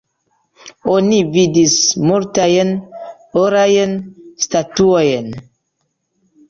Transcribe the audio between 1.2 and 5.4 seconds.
vidis multajn orajn statuojn.